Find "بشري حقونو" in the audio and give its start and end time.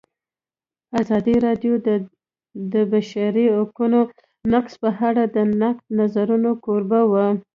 2.91-3.99